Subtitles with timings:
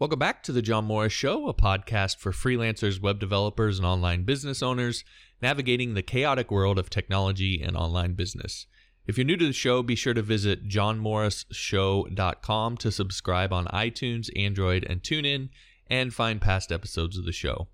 [0.00, 4.22] Welcome back to the John Morris Show, a podcast for freelancers, web developers, and online
[4.22, 5.02] business owners
[5.42, 8.66] navigating the chaotic world of technology and online business.
[9.08, 14.30] If you're new to the show, be sure to visit johnmorrisshow.com to subscribe on iTunes,
[14.36, 15.48] Android, and TuneIn,
[15.88, 17.66] and find past episodes of the show.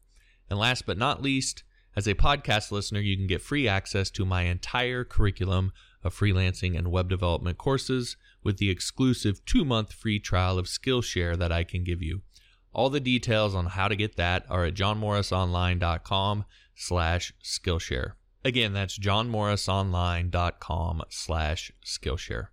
[0.49, 1.63] And last but not least,
[1.95, 6.75] as a podcast listener, you can get free access to my entire curriculum of freelancing
[6.75, 11.65] and web development courses with the exclusive two month free trial of Skillshare that I
[11.65, 12.23] can give you.
[12.73, 18.13] All the details on how to get that are at johnmorrisonline.com slash Skillshare.
[18.45, 22.49] Again, that's johnmorrisonline.com slash Skillshare.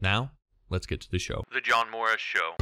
[0.00, 0.32] Now,
[0.68, 1.42] let's get to the show.
[1.52, 2.54] The John Morris Show.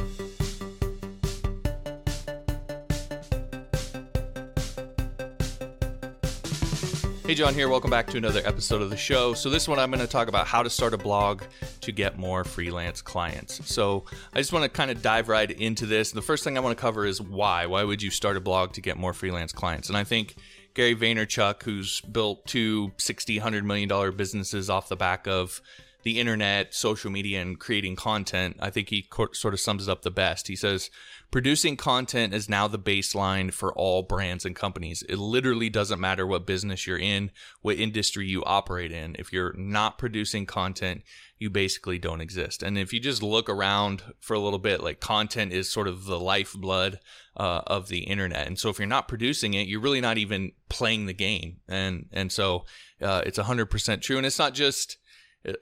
[7.31, 7.69] Hey, John here.
[7.69, 9.33] Welcome back to another episode of the show.
[9.33, 11.43] So, this one I'm going to talk about how to start a blog
[11.79, 13.73] to get more freelance clients.
[13.73, 14.03] So,
[14.33, 16.11] I just want to kind of dive right into this.
[16.11, 17.67] The first thing I want to cover is why.
[17.67, 19.87] Why would you start a blog to get more freelance clients?
[19.87, 20.35] And I think
[20.73, 25.61] Gary Vaynerchuk, who's built two 60, 100 million dollar businesses off the back of
[26.03, 30.01] the internet, social media, and creating content, I think he sort of sums it up
[30.01, 30.49] the best.
[30.49, 30.89] He says,
[31.31, 35.01] producing content is now the baseline for all brands and companies.
[35.07, 39.15] It literally doesn't matter what business you're in, what industry you operate in.
[39.17, 41.03] If you're not producing content,
[41.39, 42.61] you basically don't exist.
[42.61, 46.03] And if you just look around for a little bit, like content is sort of
[46.05, 46.99] the lifeblood
[47.37, 48.45] uh, of the internet.
[48.45, 51.61] And so if you're not producing it, you're really not even playing the game.
[51.67, 52.65] And and so
[53.01, 54.17] uh, it's 100% true.
[54.17, 54.97] And it's not just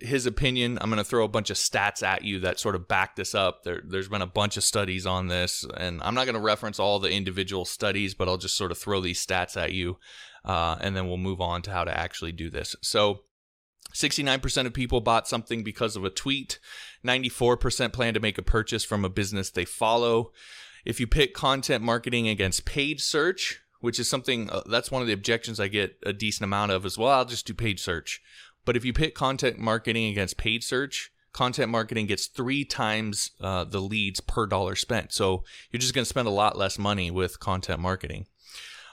[0.01, 0.77] his opinion.
[0.81, 3.33] I'm going to throw a bunch of stats at you that sort of back this
[3.33, 3.63] up.
[3.63, 6.79] There, has been a bunch of studies on this, and I'm not going to reference
[6.79, 9.97] all the individual studies, but I'll just sort of throw these stats at you,
[10.43, 12.75] uh, and then we'll move on to how to actually do this.
[12.81, 13.21] So,
[13.93, 16.59] 69% of people bought something because of a tweet.
[17.03, 20.31] 94% plan to make a purchase from a business they follow.
[20.85, 25.07] If you pick content marketing against paid search, which is something uh, that's one of
[25.07, 28.21] the objections I get a decent amount of as well, I'll just do paid search.
[28.65, 33.63] But if you pit content marketing against paid search, content marketing gets three times uh,
[33.63, 35.13] the leads per dollar spent.
[35.13, 38.27] So you're just going to spend a lot less money with content marketing.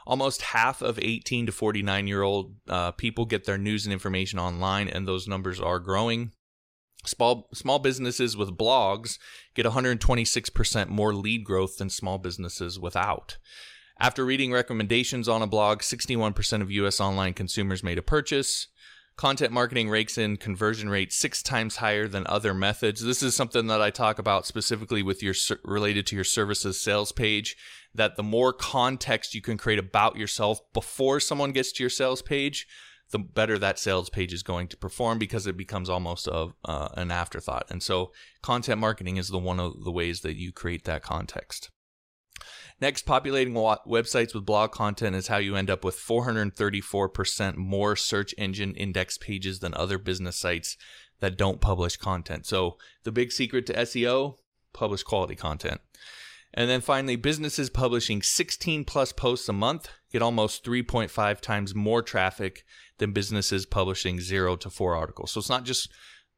[0.07, 4.39] Almost half of 18 to 49 year old uh, people get their news and information
[4.39, 6.33] online, and those numbers are growing.
[7.05, 9.19] Small, small businesses with blogs
[9.55, 13.37] get 126% more lead growth than small businesses without.
[13.99, 18.69] After reading recommendations on a blog, 61% of US online consumers made a purchase.
[19.17, 23.03] Content marketing rakes in conversion rate six times higher than other methods.
[23.03, 25.35] This is something that I talk about specifically with your
[25.65, 27.57] related to your services sales page.
[27.95, 32.21] That the more context you can create about yourself before someone gets to your sales
[32.21, 32.67] page,
[33.11, 36.89] the better that sales page is going to perform because it becomes almost a, uh,
[36.95, 37.67] an afterthought.
[37.71, 38.13] And so,
[38.43, 41.71] content marketing is the one of the ways that you create that context.
[42.81, 48.35] Next, populating websites with blog content is how you end up with 434% more search
[48.37, 50.77] engine index pages than other business sites
[51.21, 52.45] that don't publish content.
[52.45, 54.37] So, the big secret to SEO
[54.75, 55.81] publish quality content.
[56.53, 62.03] And then finally, businesses publishing 16 plus posts a month get almost 3.5 times more
[62.03, 62.65] traffic
[62.99, 65.33] than businesses publishing zero to four articles.
[65.33, 65.91] So it's not just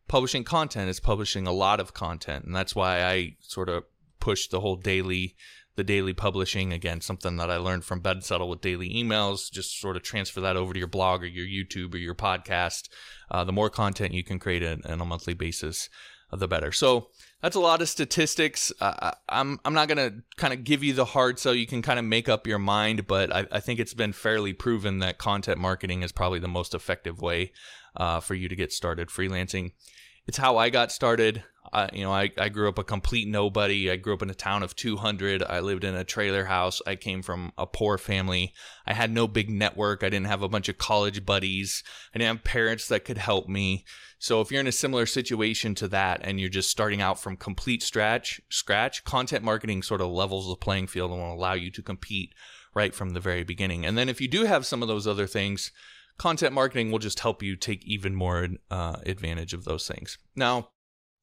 [0.08, 2.44] publishing content, it's publishing a lot of content.
[2.44, 3.84] And that's why I sort of
[4.18, 5.36] push the whole daily
[5.78, 6.72] the daily publishing.
[6.72, 9.50] Again something that i learned from Ben Settle with daily emails.
[9.50, 12.88] Just sort of transfer that over to your blog or your youtube or your podcast.
[13.30, 15.88] Uh, the more content you can create on, a monthly basis
[16.32, 16.72] uh, the better.
[16.72, 17.08] So
[17.40, 18.72] that's a lot of statistics.
[18.80, 21.80] Uh, i'm, I'm not going to kind of give you the hard so you can
[21.80, 25.18] kind of make up your mind but I, I, think it's been fairly proven that
[25.18, 27.52] content marketing is probably the most effective way
[27.96, 29.72] uh, for you to get started freelancing.
[30.26, 31.44] It's how I got started.
[31.72, 33.90] I, you know, I, I grew up a complete nobody.
[33.90, 35.42] I grew up in a town of 200.
[35.42, 36.80] I lived in a trailer house.
[36.86, 38.52] I came from a poor family.
[38.86, 40.02] I had no big network.
[40.02, 41.82] I didn't have a bunch of college buddies.
[42.14, 43.84] I didn't have parents that could help me.
[44.18, 47.36] So if you're in a similar situation to that and you're just starting out from
[47.36, 51.70] complete scratch, scratch, content marketing sort of levels the playing field and will allow you
[51.70, 52.34] to compete
[52.74, 53.86] right from the very beginning.
[53.86, 55.70] And then if you do have some of those other things,
[56.18, 60.18] content marketing will just help you take even more uh, advantage of those things.
[60.34, 60.70] Now,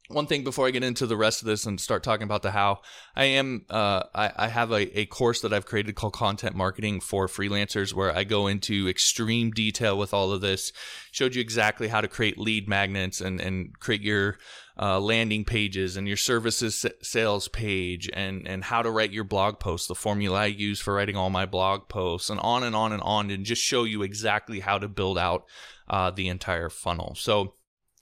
[0.10, 2.52] one thing before I get into the rest of this and start talking about the
[2.52, 2.82] how,
[3.16, 7.00] I am uh, I, I, have a, a course that I've created called Content Marketing
[7.00, 10.72] for Freelancers, where I go into extreme detail with all of this.
[11.12, 14.38] Showed you exactly how to create lead magnets and and create your
[14.78, 19.60] uh, landing pages and your services sales page and and how to write your blog
[19.60, 22.92] posts, the formula I use for writing all my blog posts, and on and on
[22.92, 25.46] and on, and just show you exactly how to build out
[25.90, 27.16] uh, the entire funnel.
[27.16, 27.54] So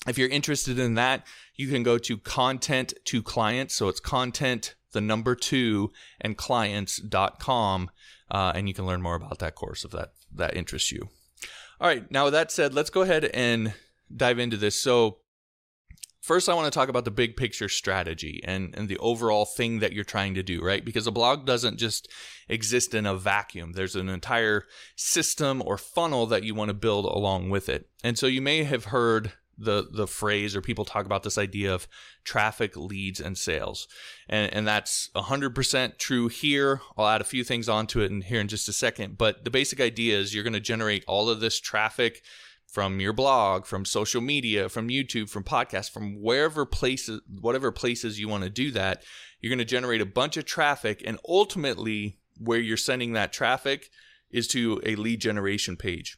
[0.07, 3.75] if you're interested in that, you can go to content to clients.
[3.75, 5.91] So it's content the number two,
[6.21, 7.91] and clients.com.
[8.31, 11.09] Uh, and you can learn more about that course if that, that interests you.
[11.81, 12.09] All right.
[12.09, 13.73] Now, with that said, let's go ahead and
[14.15, 14.75] dive into this.
[14.75, 15.17] So,
[16.21, 19.79] First, I want to talk about the big picture strategy and, and the overall thing
[19.79, 20.85] that you're trying to do, right?
[20.85, 22.07] Because a blog doesn't just
[22.47, 23.73] exist in a vacuum.
[23.73, 24.63] There's an entire
[24.95, 27.89] system or funnel that you want to build along with it.
[28.05, 31.73] And so you may have heard the the phrase or people talk about this idea
[31.73, 31.87] of
[32.23, 33.87] traffic leads and sales
[34.27, 38.39] and and that's 100% true here i'll add a few things onto it in here
[38.39, 41.39] in just a second but the basic idea is you're going to generate all of
[41.39, 42.23] this traffic
[42.73, 48.19] from your blog, from social media, from YouTube, from podcasts, from wherever places, whatever places
[48.19, 49.03] you want to do that,
[49.39, 51.03] you're going to generate a bunch of traffic.
[51.05, 53.91] And ultimately, where you're sending that traffic
[54.31, 56.17] is to a lead generation page.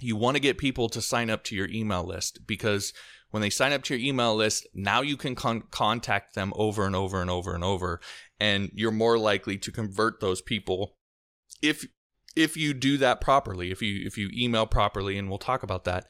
[0.00, 2.92] You want to get people to sign up to your email list because
[3.30, 6.86] when they sign up to your email list, now you can con- contact them over
[6.86, 8.00] and over and over and over.
[8.38, 10.96] And you're more likely to convert those people
[11.62, 11.86] if
[12.34, 15.84] if you do that properly, if you if you email properly, and we'll talk about
[15.84, 16.06] that,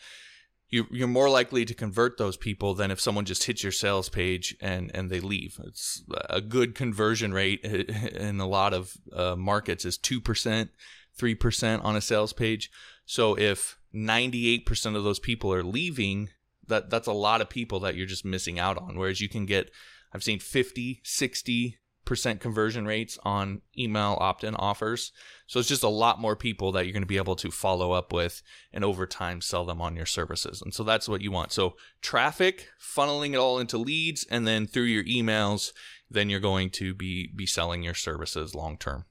[0.69, 4.09] you you're more likely to convert those people than if someone just hits your sales
[4.09, 5.59] page and and they leave.
[5.65, 10.71] It's a good conversion rate in a lot of uh, markets is two percent,
[11.17, 12.71] three percent on a sales page.
[13.07, 16.29] So if 98% of those people are leaving,
[16.67, 18.99] that that's a lot of people that you're just missing out on.
[18.99, 19.71] Whereas you can get,
[20.13, 25.13] I've seen 50, 60, percent conversion rates on email opt-in offers.
[25.47, 27.93] So it's just a lot more people that you're going to be able to follow
[27.93, 28.43] up with
[28.73, 30.63] and over time sell them on your services.
[30.63, 31.53] And so that's what you want.
[31.53, 35.73] So traffic, funneling it all into leads and then through your emails,
[36.09, 39.05] then you're going to be be selling your services long term.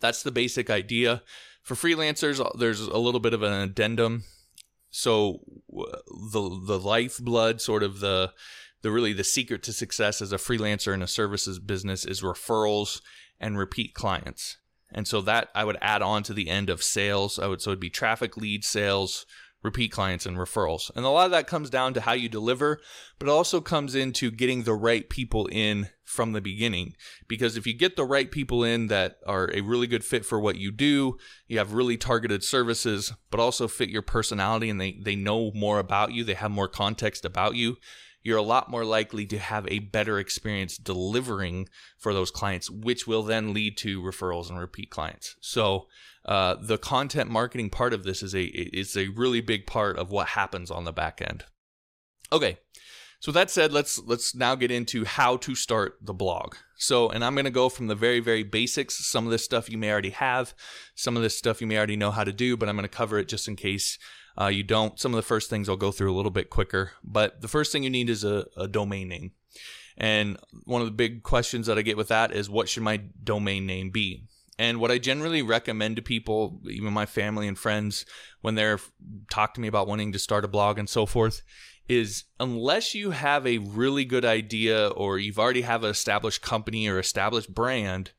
[0.00, 1.22] That's the basic idea.
[1.70, 4.24] For freelancers, uh, there's a little bit of an addendum.
[4.90, 5.38] So
[5.68, 8.32] the the lifeblood sort of the
[8.82, 13.00] the really the secret to success as a freelancer in a services business is referrals
[13.38, 14.56] and repeat clients.
[14.90, 17.38] And so that I would add on to the end of sales.
[17.38, 19.24] I would so it'd be traffic lead sales,
[19.62, 20.90] repeat clients and referrals.
[20.94, 22.80] And a lot of that comes down to how you deliver,
[23.18, 26.94] but it also comes into getting the right people in from the beginning.
[27.28, 30.40] Because if you get the right people in that are a really good fit for
[30.40, 34.98] what you do, you have really targeted services, but also fit your personality and they,
[35.02, 37.76] they know more about you, they have more context about you,
[38.22, 41.68] you're a lot more likely to have a better experience delivering
[41.98, 45.36] for those clients, which will then lead to referrals and repeat clients.
[45.40, 45.86] So
[46.24, 50.10] uh, the content marketing part of this is a is a really big part of
[50.10, 51.44] what happens on the back end.
[52.32, 52.58] Okay.
[53.20, 56.54] So that said, let's let's now get into how to start the blog.
[56.76, 59.06] So, and I'm going to go from the very very basics.
[59.06, 60.54] Some of this stuff you may already have,
[60.94, 62.88] some of this stuff you may already know how to do, but I'm going to
[62.88, 63.98] cover it just in case
[64.38, 64.98] uh, you don't.
[64.98, 67.72] Some of the first things I'll go through a little bit quicker, but the first
[67.72, 69.32] thing you need is a, a domain name.
[69.96, 72.98] And one of the big questions that I get with that is what should my
[73.22, 74.24] domain name be?
[74.58, 78.04] And what I generally recommend to people, even my family and friends,
[78.42, 78.78] when they're
[79.30, 81.42] talk to me about wanting to start a blog and so forth,
[81.88, 86.86] is unless you have a really good idea or you've already have an established company
[86.86, 88.12] or established brand,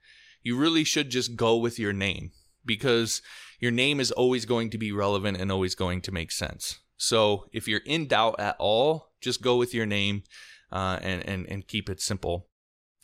[0.44, 2.32] you really should just go with your name
[2.66, 3.22] because
[3.62, 6.80] your name is always going to be relevant and always going to make sense.
[6.98, 10.24] So if you're in doubt at all, just go with your name
[10.72, 12.48] uh, and, and, and keep it simple.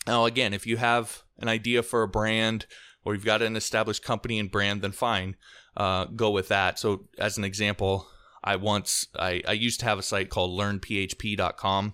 [0.05, 2.65] Now, again, if you have an idea for a brand
[3.05, 5.35] or you've got an established company and brand, then fine,
[5.77, 6.79] uh, go with that.
[6.79, 8.07] So, as an example,
[8.43, 11.93] I once I, I used to have a site called learnphp.com.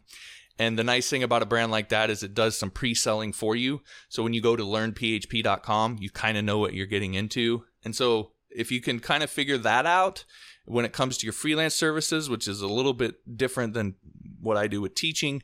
[0.59, 3.55] And the nice thing about a brand like that is it does some pre-selling for
[3.55, 3.81] you.
[4.07, 7.65] So when you go to learnphp.com, you kind of know what you're getting into.
[7.83, 10.25] And so if you can kind of figure that out
[10.65, 13.95] when it comes to your freelance services, which is a little bit different than
[14.39, 15.43] what I do with teaching,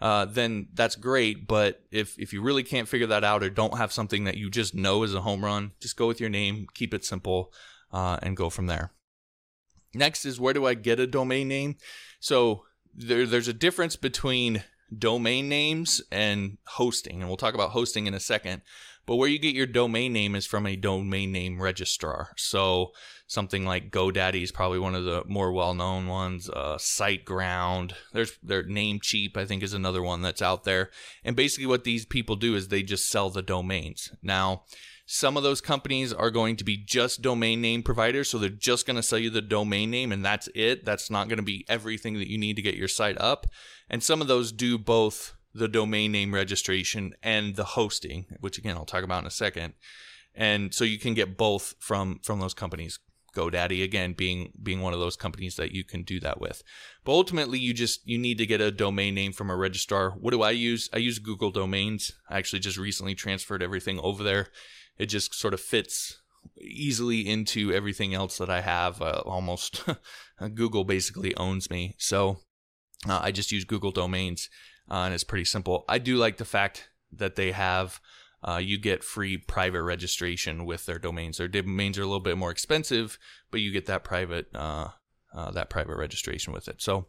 [0.00, 1.46] uh, then that's great.
[1.46, 4.50] But if if you really can't figure that out or don't have something that you
[4.50, 7.52] just know is a home run, just go with your name, keep it simple,
[7.92, 8.92] uh, and go from there.
[9.94, 11.76] Next is where do I get a domain name?
[12.20, 12.64] So
[12.94, 14.62] there, there's a difference between
[14.96, 18.62] domain names and hosting, and we'll talk about hosting in a second.
[19.10, 22.30] But where you get your domain name is from a domain name registrar.
[22.36, 22.92] So
[23.26, 26.48] something like GoDaddy is probably one of the more well-known ones.
[26.48, 30.90] Uh, SiteGround, there's their Namecheap, I think, is another one that's out there.
[31.24, 34.12] And basically, what these people do is they just sell the domains.
[34.22, 34.62] Now,
[35.06, 38.86] some of those companies are going to be just domain name providers, so they're just
[38.86, 40.84] going to sell you the domain name and that's it.
[40.84, 43.48] That's not going to be everything that you need to get your site up.
[43.88, 48.76] And some of those do both the domain name registration and the hosting, which again
[48.76, 49.74] I'll talk about in a second.
[50.34, 52.98] And so you can get both from from those companies.
[53.34, 56.62] GoDaddy again being being one of those companies that you can do that with.
[57.04, 60.10] But ultimately you just you need to get a domain name from a registrar.
[60.10, 60.88] What do I use?
[60.92, 62.12] I use Google Domains.
[62.28, 64.48] I actually just recently transferred everything over there.
[64.98, 66.20] It just sort of fits
[66.60, 69.00] easily into everything else that I have.
[69.00, 69.84] Uh, almost
[70.54, 71.94] Google basically owns me.
[71.98, 72.40] So
[73.08, 74.48] uh, I just use Google Domains
[74.90, 75.84] uh, and it's pretty simple.
[75.88, 78.00] I do like the fact that they have
[78.42, 81.36] uh, you get free private registration with their domains.
[81.38, 83.18] Their domains are a little bit more expensive,
[83.50, 84.88] but you get that private uh,
[85.34, 86.80] uh, that private registration with it.
[86.80, 87.06] So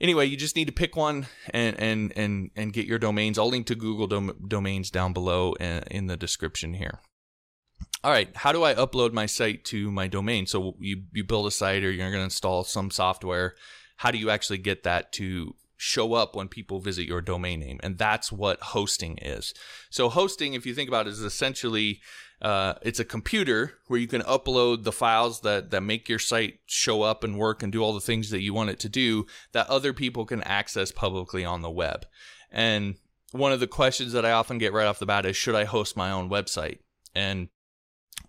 [0.00, 3.38] anyway, you just need to pick one and and and and get your domains.
[3.38, 7.00] I'll link to Google dom- domains down below in, in the description here.
[8.02, 10.46] All right, how do I upload my site to my domain?
[10.46, 13.54] So you you build a site or you're going to install some software.
[13.96, 17.80] How do you actually get that to show up when people visit your domain name.
[17.82, 19.54] And that's what hosting is.
[19.90, 22.00] So hosting, if you think about it, is essentially
[22.40, 26.60] uh, it's a computer where you can upload the files that, that make your site
[26.66, 29.26] show up and work and do all the things that you want it to do
[29.52, 32.06] that other people can access publicly on the web.
[32.50, 32.96] And
[33.32, 35.64] one of the questions that I often get right off the bat is should I
[35.64, 36.78] host my own website?
[37.14, 37.48] And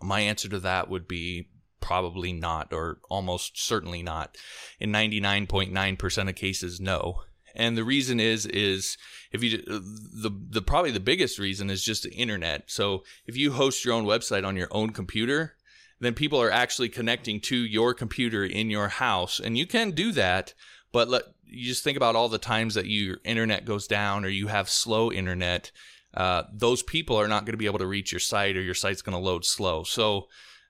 [0.01, 1.49] my answer to that would be
[1.81, 4.37] probably not, or almost certainly not.
[4.79, 7.21] In 99.9% of cases, no
[7.55, 8.97] and the reason is is
[9.31, 12.63] if you the the probably the biggest reason is just the internet.
[12.67, 15.55] So if you host your own website on your own computer,
[15.99, 20.11] then people are actually connecting to your computer in your house, and you can do
[20.11, 20.53] that.
[20.91, 24.29] But let you just think about all the times that your internet goes down or
[24.29, 25.71] you have slow internet.
[26.13, 28.73] Uh, those people are not going to be able to reach your site, or your
[28.73, 29.83] site's going to load slow.
[29.83, 30.27] So,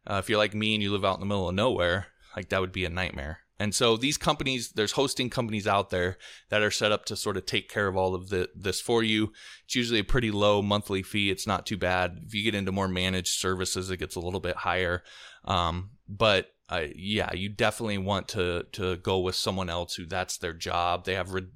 [0.07, 2.49] uh, if you're like me and you live out in the middle of nowhere, like
[2.49, 3.39] that would be a nightmare.
[3.59, 6.17] And so these companies, there's hosting companies out there
[6.50, 9.01] that are set up to sort of take care of all of the, this for
[9.01, 9.31] you.
[9.63, 11.29] It's usually a pretty low monthly fee.
[11.29, 12.19] It's not too bad.
[12.25, 15.03] If you get into more managed services, it gets a little bit higher.
[15.45, 20.38] Um, but uh, yeah, you definitely want to to go with someone else who that's
[20.38, 21.05] their job.
[21.05, 21.47] They have re-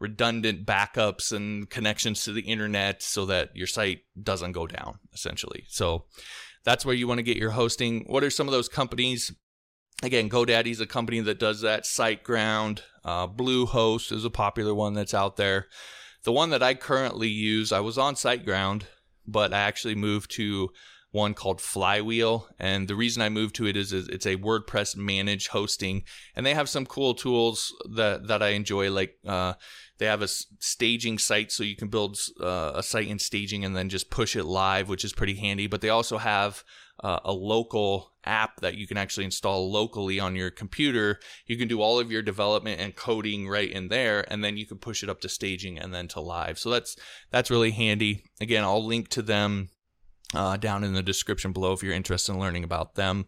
[0.00, 5.00] redundant backups and connections to the internet so that your site doesn't go down.
[5.12, 6.06] Essentially, so
[6.64, 8.04] that's where you want to get your hosting.
[8.06, 9.32] What are some of those companies?
[10.04, 11.84] Again, GoDaddy is a company that does that.
[11.84, 15.68] SiteGround, uh, Bluehost is a popular one that's out there.
[16.24, 18.82] The one that I currently use, I was on SiteGround,
[19.26, 20.68] but I actually moved to
[21.10, 22.48] one called Flywheel.
[22.58, 26.02] And the reason I moved to it is, is, it's a WordPress managed hosting,
[26.36, 28.90] and they have some cool tools that that I enjoy.
[28.90, 29.54] Like uh,
[29.96, 33.74] they have a staging site, so you can build uh, a site in staging and
[33.74, 35.66] then just push it live, which is pretty handy.
[35.66, 36.62] But they also have
[37.00, 41.18] uh, a local app that you can actually install locally on your computer.
[41.46, 44.66] You can do all of your development and coding right in there, and then you
[44.66, 46.58] can push it up to staging and then to live.
[46.58, 46.96] So that's
[47.30, 48.24] that's really handy.
[48.40, 49.70] Again, I'll link to them
[50.34, 53.26] uh, down in the description below if you're interested in learning about them.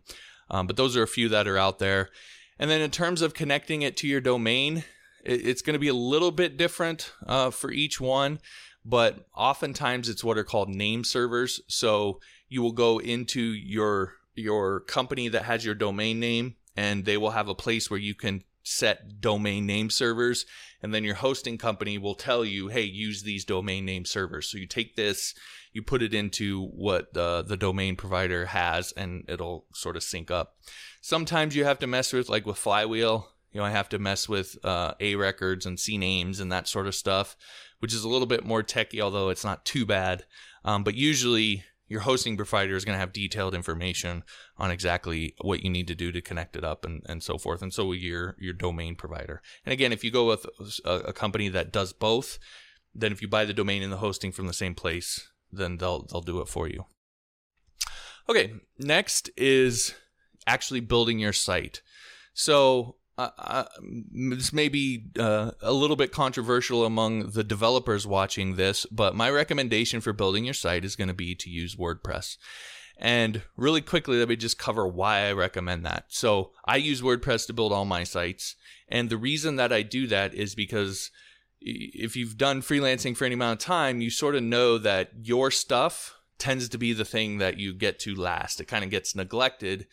[0.51, 2.11] Um, but those are a few that are out there.
[2.59, 4.85] And then in terms of connecting it to your domain,
[5.25, 8.39] it, it's going to be a little bit different uh, for each one,
[8.85, 11.61] but oftentimes it's what are called name servers.
[11.69, 17.17] So you will go into your your company that has your domain name and they
[17.17, 20.45] will have a place where you can set domain name servers
[20.83, 24.49] and then your hosting company will tell you hey use these domain name servers.
[24.49, 25.35] So you take this
[25.73, 30.31] you put it into what the, the domain provider has and it'll sort of sync
[30.31, 30.57] up.
[31.03, 33.29] Sometimes you have to mess with like with flywheel.
[33.53, 36.87] You know i have to mess with uh, a records and CNAMEs and that sort
[36.87, 37.37] of stuff
[37.79, 40.25] which is a little bit more techy although it's not too bad.
[40.65, 44.25] Um, but usually your hosting provider is going to have detailed information
[44.59, 47.63] on exactly what you need to do to connect it up and, and so forth.
[47.63, 49.41] And so will your, your domain provider.
[49.65, 50.47] And again, if you go with
[50.85, 52.39] a, a, company that does both,
[52.95, 56.07] then if you buy the domain and the hosting from the same place, then they'll,
[56.11, 56.87] they'll do it for you.
[58.29, 58.55] Okay.
[58.79, 59.95] Next is
[60.47, 61.83] actually building your site.
[62.35, 69.15] So this may be uh, a little bit controversial among the developers watching this, but
[69.15, 72.37] my recommendation for building your site is going to be to use WordPress.
[72.99, 76.07] And really quickly, let me just cover why I recommend that.
[76.09, 78.57] So, I use WordPress to build all my sites.
[78.89, 81.11] And the reason that I do that is because
[81.61, 85.51] if you've done freelancing for any amount of time, you sort of know that your
[85.51, 88.61] stuff tends to be the thing that you get to last.
[88.61, 89.87] It kind of gets neglected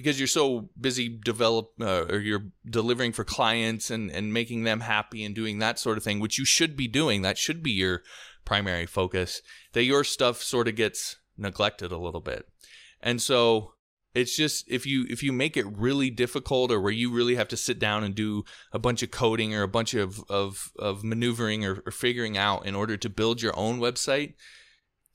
[0.00, 4.80] because you're so busy develop uh, or you're delivering for clients and and making them
[4.80, 7.70] happy and doing that sort of thing which you should be doing that should be
[7.70, 8.02] your
[8.44, 9.42] primary focus
[9.72, 12.46] that your stuff sort of gets neglected a little bit.
[13.00, 13.74] And so
[14.14, 17.48] it's just if you if you make it really difficult or where you really have
[17.48, 21.04] to sit down and do a bunch of coding or a bunch of of, of
[21.04, 24.34] maneuvering or, or figuring out in order to build your own website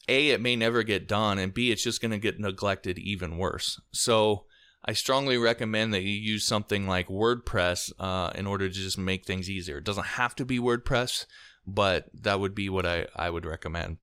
[0.08, 3.38] a it may never get done and b it's just going to get neglected even
[3.38, 3.82] worse.
[3.92, 4.46] So
[4.88, 9.26] I strongly recommend that you use something like WordPress uh, in order to just make
[9.26, 9.80] things easier.
[9.80, 11.26] It doesn't have to be WordPress,
[11.66, 13.98] but that would be what I, I would recommend.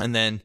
[0.00, 0.42] And then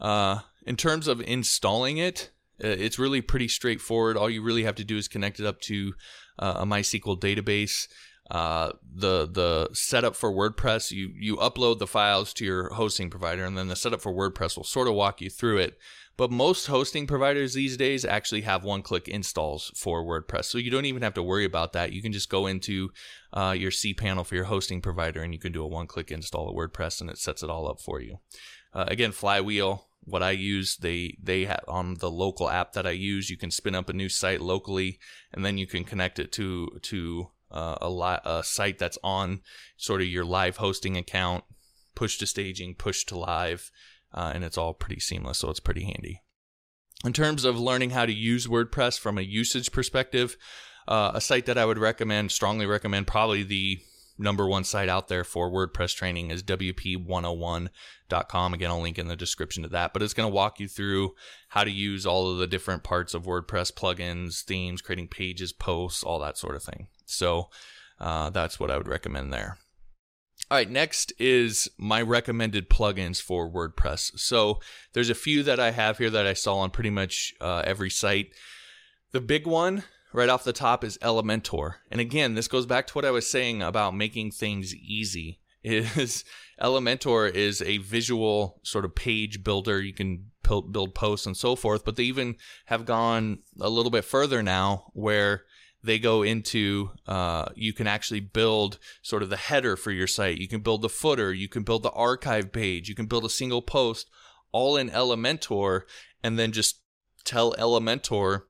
[0.00, 2.30] uh, in terms of installing it,
[2.62, 4.16] uh, it's really pretty straightforward.
[4.16, 5.94] All you really have to do is connect it up to
[6.38, 7.88] uh, a MySQL database.
[8.28, 13.44] Uh, the the setup for WordPress, you you upload the files to your hosting provider,
[13.44, 15.78] and then the setup for WordPress will sort of walk you through it.
[16.16, 20.86] But most hosting providers these days actually have one-click installs for WordPress, so you don't
[20.86, 21.92] even have to worry about that.
[21.92, 22.90] You can just go into
[23.34, 26.56] uh, your cPanel for your hosting provider, and you can do a one-click install of
[26.56, 28.18] WordPress, and it sets it all up for you.
[28.72, 32.92] Uh, again, Flywheel what I use, they they have on the local app that I
[32.92, 33.28] use.
[33.28, 34.98] You can spin up a new site locally,
[35.32, 39.40] and then you can connect it to to uh, a, li- a site that's on
[39.76, 41.44] sort of your live hosting account.
[41.96, 43.70] Push to staging, push to live,
[44.16, 45.38] uh, and it's all pretty seamless.
[45.38, 46.22] So it's pretty handy.
[47.04, 50.36] In terms of learning how to use WordPress from a usage perspective,
[50.88, 53.80] uh, a site that I would recommend, strongly recommend, probably the
[54.18, 58.54] number one site out there for WordPress training is WP101.com.
[58.54, 61.14] Again, I'll link in the description to that, but it's going to walk you through
[61.48, 66.02] how to use all of the different parts of WordPress plugins, themes, creating pages, posts,
[66.02, 66.86] all that sort of thing.
[67.04, 67.50] So
[68.00, 69.58] uh, that's what I would recommend there.
[70.48, 74.16] All right, next is my recommended plugins for WordPress.
[74.20, 74.60] So
[74.92, 77.90] there's a few that I have here that I saw on pretty much uh, every
[77.90, 78.28] site.
[79.10, 81.74] The big one right off the top is Elementor.
[81.90, 85.40] And again, this goes back to what I was saying about making things easy.
[85.64, 86.22] Is
[86.62, 89.82] Elementor is a visual sort of page builder.
[89.82, 92.36] You can build posts and so forth, but they even
[92.66, 95.42] have gone a little bit further now where
[95.86, 100.38] they go into uh, you can actually build sort of the header for your site.
[100.38, 103.30] You can build the footer you can build the archive page you can build a
[103.30, 104.08] single post
[104.52, 105.82] all in elementor
[106.22, 106.80] and then just
[107.24, 108.42] tell elementor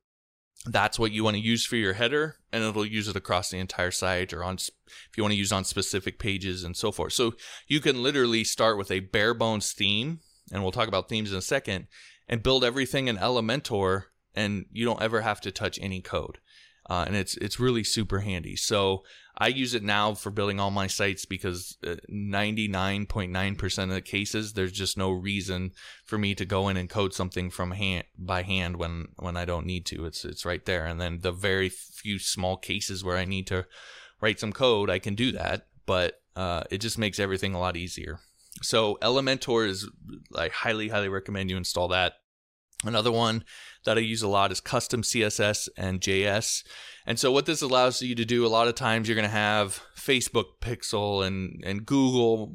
[0.65, 3.57] that's what you want to use for your header and it'll use it across the
[3.57, 7.13] entire site or on if you want to use on specific pages and so forth.
[7.13, 7.33] So
[7.67, 10.19] you can literally start with a bare bones theme
[10.51, 11.87] and we'll talk about themes in a second
[12.27, 16.39] and build everything in elementor and you don't ever have to touch any code
[16.89, 18.55] uh, and it's it's really super handy.
[18.55, 19.03] So
[19.37, 24.53] I use it now for building all my sites because 99.9% uh, of the cases
[24.53, 25.71] there's just no reason
[26.05, 29.45] for me to go in and code something from hand by hand when when I
[29.45, 30.05] don't need to.
[30.05, 30.85] It's it's right there.
[30.85, 33.65] And then the very few small cases where I need to
[34.21, 35.67] write some code, I can do that.
[35.85, 38.19] But uh, it just makes everything a lot easier.
[38.61, 39.89] So Elementor is
[40.35, 42.13] I highly highly recommend you install that.
[42.83, 43.43] Another one
[43.85, 46.63] that I use a lot is custom CSS and JS.
[47.07, 49.29] And so what this allows you to do a lot of times you're going to
[49.29, 52.53] have Facebook pixel and and Google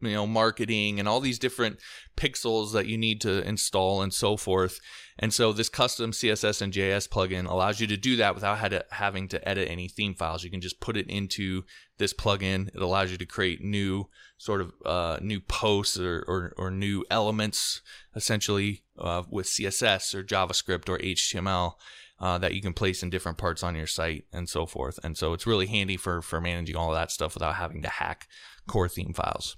[0.00, 1.78] you know marketing and all these different
[2.16, 4.80] pixels that you need to install and so forth.
[5.18, 8.58] And so this custom CSS and JS plugin allows you to do that without
[8.90, 10.42] having to edit any theme files.
[10.42, 11.64] You can just put it into
[11.98, 12.68] this plugin.
[12.74, 17.04] It allows you to create new sort of uh, new posts or, or, or, new
[17.10, 17.82] elements
[18.16, 21.74] essentially uh, with CSS or JavaScript or HTML.
[22.18, 25.00] Uh, that you can place in different parts on your site and so forth.
[25.02, 28.28] And so it's really handy for for managing all that stuff without having to hack
[28.68, 29.56] core theme files.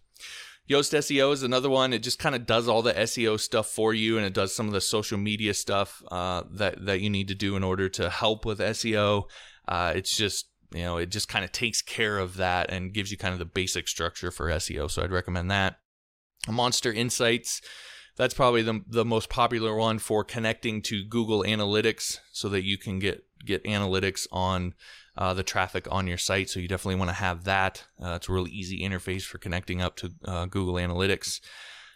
[0.70, 1.92] Yoast SEO is another one.
[1.92, 4.66] It just kind of does all the SEO stuff for you, and it does some
[4.66, 8.08] of the social media stuff uh, that that you need to do in order to
[8.08, 9.24] help with SEO.
[9.66, 13.10] Uh, it's just you know it just kind of takes care of that and gives
[13.10, 14.88] you kind of the basic structure for SEO.
[14.88, 15.78] So I'd recommend that.
[16.48, 17.60] Monster Insights.
[18.16, 22.78] That's probably the, the most popular one for connecting to Google Analytics so that you
[22.78, 24.72] can get get analytics on
[25.16, 26.48] uh, the traffic on your site.
[26.48, 27.84] So you definitely want to have that.
[28.00, 31.40] Uh, it's a really easy interface for connecting up to uh, Google Analytics.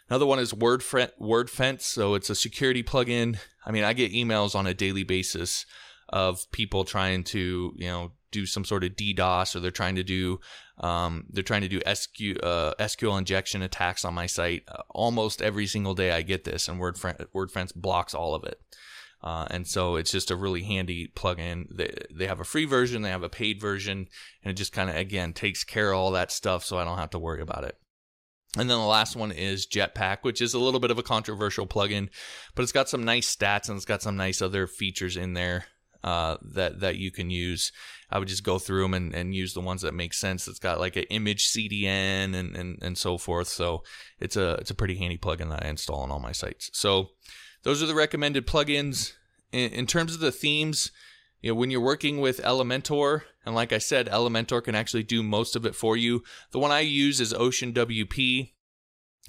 [0.09, 1.81] Another one is WordFence.
[1.81, 3.37] So it's a security plugin.
[3.65, 5.65] I mean, I get emails on a daily basis
[6.09, 10.03] of people trying to, you know, do some sort of DDoS or they're trying to
[10.03, 10.39] do,
[10.79, 14.63] um, they're trying to do SQ, uh, SQL injection attacks on my site.
[14.67, 18.59] Uh, almost every single day I get this, and WordFence blocks all of it.
[19.23, 21.65] Uh, and so it's just a really handy plugin.
[21.71, 24.07] They, they have a free version, they have a paid version,
[24.43, 26.99] and it just kind of, again, takes care of all that stuff so I don't
[26.99, 27.77] have to worry about it.
[28.55, 31.67] And then the last one is Jetpack, which is a little bit of a controversial
[31.67, 32.09] plugin,
[32.55, 35.65] but it's got some nice stats and it's got some nice other features in there
[36.03, 37.71] uh, that that you can use.
[38.09, 40.45] I would just go through them and, and use the ones that make sense.
[40.45, 43.49] That's got like an image CDN and, and, and so forth.
[43.49, 43.83] So
[44.19, 46.69] it's a it's a pretty handy plugin that I install on all my sites.
[46.73, 47.09] So
[47.63, 49.13] those are the recommended plugins.
[49.51, 50.91] In, in terms of the themes,
[51.41, 55.23] you know, when you're working with Elementor, and like I said, Elementor can actually do
[55.23, 56.23] most of it for you.
[56.51, 58.51] The one I use is Ocean WP.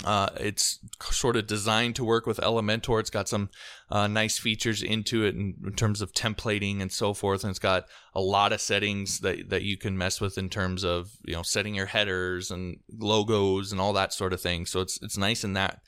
[0.04, 0.78] Uh, it's
[1.10, 3.00] sort of designed to work with Elementor.
[3.00, 3.50] It's got some
[3.90, 7.42] uh, nice features into it in, in, terms of templating and so forth.
[7.42, 10.84] And it's got a lot of settings that, that you can mess with in terms
[10.84, 14.66] of you know setting your headers and logos and all that sort of thing.
[14.66, 15.80] So it's it's nice in that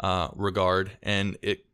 [0.00, 0.98] uh, regard.
[1.00, 1.64] And it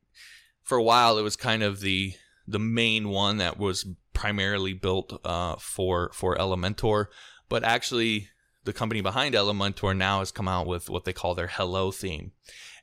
[0.62, 2.12] for a while it was kind of the
[2.46, 7.07] the main one that was primarily built uh, for for Elementor,
[7.48, 8.29] but actually
[8.68, 12.33] the company behind Elementor now has come out with what they call their Hello theme.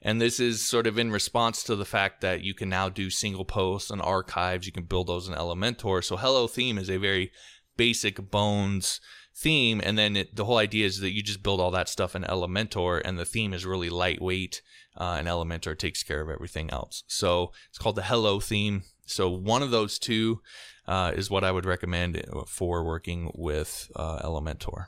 [0.02, 3.12] And this is sort of in response to the fact that you can now do
[3.12, 4.66] single posts and archives.
[4.66, 6.04] You can build those in Elementor.
[6.04, 7.32] So Hello theme is a very
[7.78, 9.00] basic bones
[9.36, 9.80] theme.
[9.84, 12.24] And then it, the whole idea is that you just build all that stuff in
[12.24, 14.64] Elementor and the theme is really lightweight
[14.98, 17.04] uh, and Elementor takes care of everything else.
[17.06, 18.86] So it's called the Hello theme.
[19.06, 20.42] So one of those two
[20.88, 24.88] uh, is what I would recommend for working with uh, Elementor.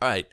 [0.00, 0.26] All right.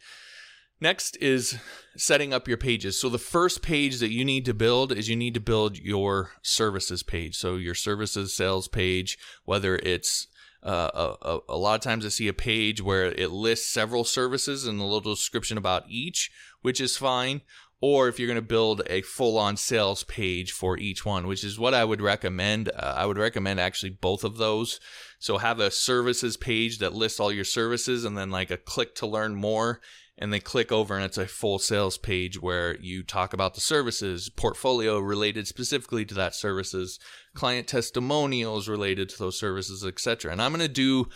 [0.81, 1.57] Next is
[1.95, 2.99] setting up your pages.
[2.99, 6.31] So the first page that you need to build is you need to build your
[6.41, 7.37] services page.
[7.37, 10.27] So your services sales page, whether it's
[10.61, 14.65] uh, a, a, lot of times I see a page where it lists several services
[14.65, 17.41] and a little description about each, which is fine.
[17.85, 21.43] Or if you're going to build a full on sales page for each one, which
[21.43, 22.69] is what I would recommend.
[22.69, 24.79] Uh, I would recommend actually both of those.
[25.19, 28.95] So have a services page that lists all your services and then like a click
[28.95, 29.81] to learn more.
[30.17, 33.59] And they click over and it's a full sales page where you talk about the
[33.59, 36.99] services, portfolio related specifically to that services,
[37.35, 40.31] client testimonials related to those services, etc.
[40.31, 41.09] And I'm going to do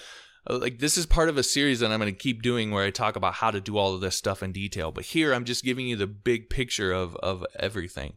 [0.49, 2.89] like this is part of a series that I'm going to keep doing where I
[2.89, 4.91] talk about how to do all of this stuff in detail.
[4.91, 8.13] But here I'm just giving you the big picture of of everything.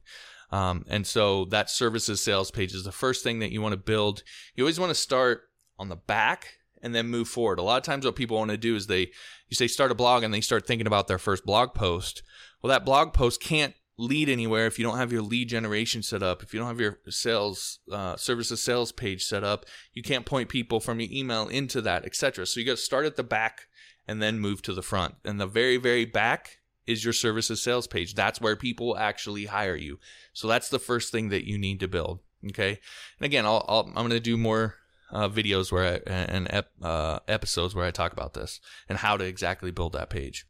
[0.52, 3.78] Um, and so that services sales page is the first thing that you want to
[3.78, 4.22] build.
[4.54, 5.42] You always want to start
[5.78, 7.58] on the back and then move forward.
[7.58, 9.10] A lot of times what people want to do is they
[9.48, 12.22] you say start a blog and they start thinking about their first blog post.
[12.62, 16.22] Well, that blog post can't lead anywhere if you don't have your lead generation set
[16.22, 20.26] up if you don't have your sales uh, services sales page set up you can't
[20.26, 23.22] point people from your email into that etc so you got to start at the
[23.22, 23.66] back
[24.10, 25.14] and then move to the front.
[25.24, 28.14] And the very very back is your services sales page.
[28.14, 30.00] That's where people actually hire you.
[30.32, 32.80] So that's the first thing that you need to build okay?
[33.18, 34.76] And again i am going to do more
[35.12, 39.16] uh, videos where I, and ep, uh, episodes where I talk about this and how
[39.16, 40.46] to exactly build that page.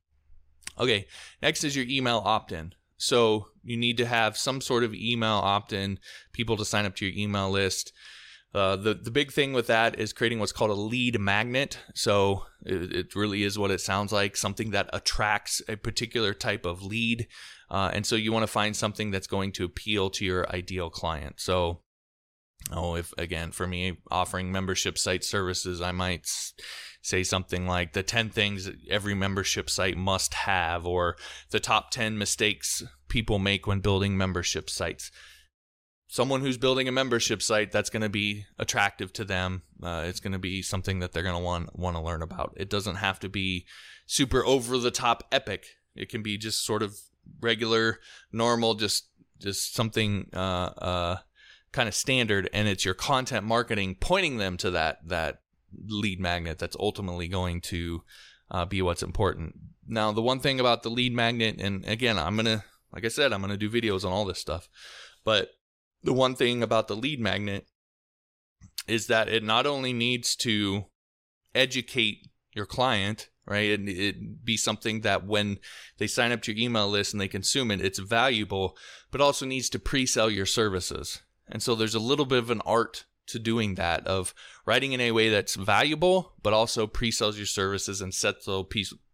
[0.79, 1.07] Okay,
[1.43, 2.75] next is your email opt-in.
[3.01, 5.99] So you need to have some sort of email opt-in,
[6.33, 7.95] people to sign up to your email list.
[8.55, 11.79] Uh, the the big thing with that is creating what's called a lead magnet.
[11.95, 16.67] So it, it, really is what it sounds like, something that attracts a particular type
[16.67, 17.27] of lead.
[17.71, 20.91] Uh, and so you want to find something that's going to appeal to your ideal
[20.91, 21.37] client.
[21.39, 21.81] So
[22.73, 26.27] oh if again for me offering membership site services i might
[27.03, 31.16] say something like the 10 things every membership site must have or
[31.51, 35.11] the top 10 mistakes people make when building membership sites.
[36.09, 39.62] Someone who's building a membership site that's going to be attractive to them.
[39.83, 42.55] Uh, it's going to be something that they're going to want want to learn about.
[42.57, 43.66] It doesn't have to be
[44.07, 45.66] super over the top epic.
[45.94, 46.96] It can be just sort of
[47.40, 47.99] regular
[48.33, 51.16] normal just just something uh, uh,
[51.73, 55.41] kind of standard and it's your content marketing pointing them to that that
[55.87, 58.03] lead magnet that's ultimately going to
[58.51, 59.55] uh, be what's important.
[59.87, 63.33] Now the one thing about the lead magnet and again i'm gonna like i said
[63.33, 64.69] i'm gonna do videos on all this stuff
[65.25, 65.51] but
[66.03, 67.67] the one thing about the lead magnet
[68.87, 70.87] is that it not only needs to
[71.55, 75.59] educate your client right and it be something that when
[75.99, 78.77] they sign up to your email list and they consume it it's valuable
[79.11, 82.63] but also needs to pre-sell your services and so there's a little bit of an
[82.63, 84.35] art to doing that of
[84.67, 88.49] writing in a way that's valuable, but also pre-sells your services and sets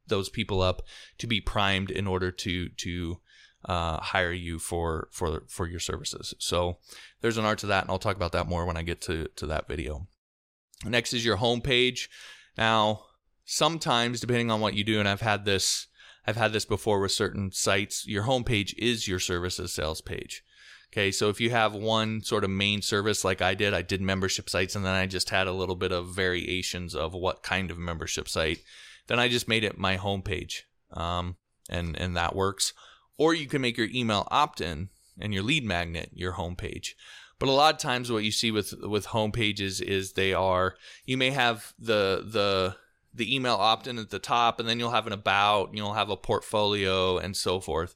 [0.07, 0.83] those people up
[1.18, 3.18] to be primed in order to to
[3.66, 6.35] uh, hire you for for for your services.
[6.38, 6.79] So
[7.20, 9.29] there's an art to that, and I'll talk about that more when I get to
[9.37, 10.07] to that video.
[10.85, 12.09] Next is your homepage.
[12.57, 13.05] Now,
[13.44, 15.88] sometimes depending on what you do, and I've had this
[16.27, 20.42] I've had this before with certain sites, your homepage is your services sales page.
[20.92, 24.01] Okay, so if you have one sort of main service like I did, I did
[24.01, 27.70] membership sites and then I just had a little bit of variations of what kind
[27.70, 28.61] of membership site,
[29.09, 30.62] then I just made it my homepage.
[30.92, 31.37] Um,
[31.68, 32.72] and, and that works.
[33.18, 36.90] Or you can make your email opt in and your lead magnet your homepage.
[37.38, 41.16] But a lot of times what you see with, with homepages is they are, you
[41.16, 42.77] may have the, the,
[43.12, 46.11] the email opt in at the top and then you'll have an about, you'll have
[46.11, 47.94] a portfolio and so forth.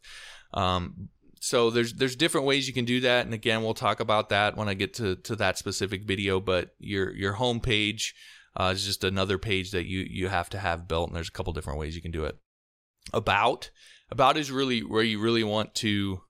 [0.53, 1.09] Um,
[1.41, 4.57] so there's there's different ways you can do that and again we'll talk about that
[4.57, 8.15] when i get to, to that specific video but your your home page
[8.59, 11.33] uh, is just another page that you you have to have built and there's a
[11.33, 12.39] couple different ways you can do it.
[13.13, 13.71] About
[14.11, 16.23] About is really where you really want to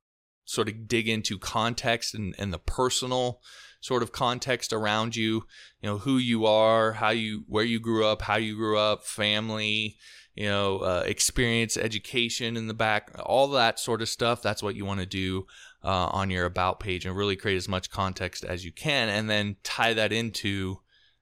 [0.44, 3.40] sort of dig into context and, and the personal
[3.80, 5.44] sort of context around you,
[5.80, 9.04] you know, who you are, how you, where you grew up, how you grew up,
[9.04, 9.96] family,
[10.40, 14.40] you know, uh, experience, education in the back, all that sort of stuff.
[14.40, 15.44] That's what you want to do
[15.84, 19.28] uh, on your about page and really create as much context as you can, and
[19.28, 20.78] then tie that into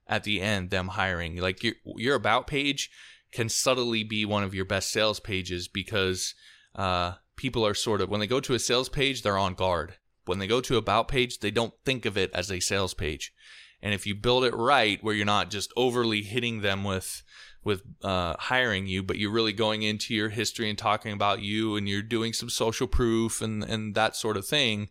[0.07, 1.35] at the end them hiring.
[1.35, 2.89] Like your your about page
[3.33, 6.33] can subtly be one of your best sales pages because
[6.75, 9.95] uh, people are sort of when they go to a sales page, they're on guard.
[10.27, 13.33] When they go to about page, they don't think of it as a sales page.
[13.81, 17.23] And if you build it right, where you're not just overly hitting them with
[17.63, 21.75] with uh, hiring you, but you're really going into your history and talking about you,
[21.75, 24.89] and you're doing some social proof and and that sort of thing,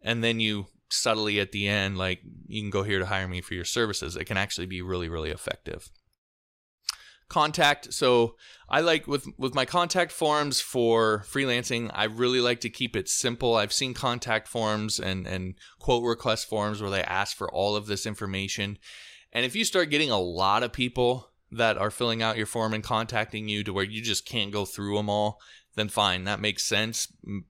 [0.00, 3.40] and then you subtly at the end like you can go here to hire me
[3.40, 4.16] for your services.
[4.16, 5.90] It can actually be really really effective
[7.32, 7.92] contact.
[7.92, 8.36] So
[8.68, 13.08] i like with with my contact forms for freelancing i really like to keep it
[13.08, 13.56] simple.
[13.56, 17.86] I've seen contact forms and and quote request forms where they ask for all of
[17.86, 18.78] this information.
[19.32, 22.74] And if you start getting a lot of people that are filling out your form
[22.74, 25.38] and contacting you to where you just can't go through them all
[25.74, 27.08] then fine that makes sense.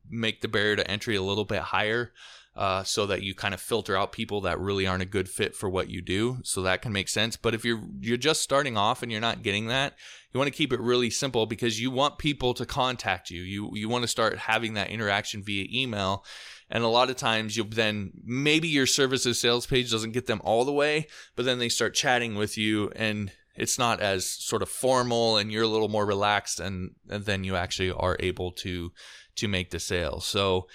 [0.08, 2.12] Make the barrier to entry a little bit higher
[2.54, 5.54] uh, so that you kind of filter out people that really aren't a good fit
[5.54, 6.38] for what you do.
[6.44, 7.36] So that can make sense.
[7.36, 9.94] But if you're you're just starting off and you're not getting that,
[10.32, 13.42] you want to keep it really simple because you want people to contact you.
[13.42, 16.24] You you want to start having that interaction via email.
[16.70, 20.40] And a lot of times you'll then maybe your services sales page doesn't get them
[20.44, 24.62] all the way, but then they start chatting with you and it's not as sort
[24.62, 28.52] of formal and you're a little more relaxed and, and then you actually are able
[28.52, 28.90] to
[29.36, 30.20] to make the sale.
[30.20, 30.66] So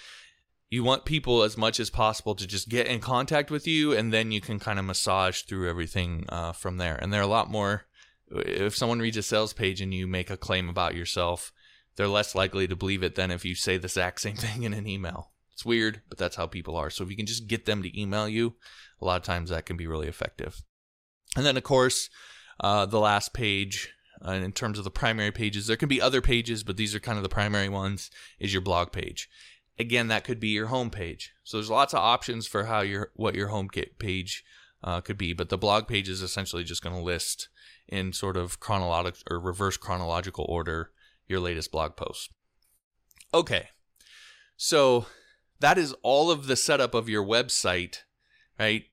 [0.69, 4.12] you want people as much as possible to just get in contact with you and
[4.12, 6.95] then you can kind of massage through everything uh, from there.
[6.95, 7.86] And there are a lot more
[8.30, 11.53] if someone reads a sales page and you make a claim about yourself
[11.95, 14.73] they're less likely to believe it than if you say the exact same thing in
[14.73, 15.32] an email.
[15.53, 16.89] It's weird but that's how people are.
[16.89, 18.56] So if you can just get them to email you
[19.01, 20.62] a lot of times that can be really effective.
[21.36, 22.10] And then of course
[22.60, 23.93] uh, the last page
[24.25, 26.99] uh, in terms of the primary pages there can be other pages but these are
[26.99, 29.30] kind of the primary ones is your blog page
[29.80, 31.34] again, that could be your home page.
[31.44, 34.44] So there's lots of options for how your what your home page
[34.84, 37.50] uh, could be, but the blog page is essentially just going to list
[37.88, 40.92] in sort of chronological or reverse chronological order
[41.28, 42.32] your latest blog post.
[43.34, 43.70] Okay,
[44.56, 45.06] so
[45.60, 48.00] that is all of the setup of your website,
[48.60, 48.86] right?